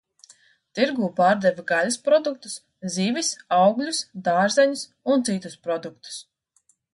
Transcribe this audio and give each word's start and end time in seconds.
Tirgū 0.77 1.09
pārdeva 1.19 1.65
gaļas 1.71 1.97
produktus, 2.07 2.55
zivis, 2.95 3.29
augļus, 3.59 4.01
dārzeņus 4.29 4.87
un 5.15 5.27
citus 5.31 5.61
produktus. 5.69 6.19